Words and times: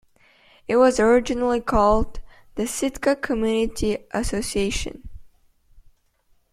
It 0.67 0.77
was 0.77 0.99
originally 0.99 1.61
called 1.61 2.21
the 2.55 2.65
Sitka 2.65 3.15
Community 3.15 3.99
Association. 4.15 5.07